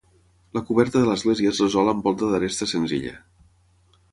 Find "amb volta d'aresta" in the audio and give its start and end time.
1.93-2.69